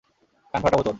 কান 0.53 0.59
ফাটাবো 0.63 0.81
তোর! 0.81 0.89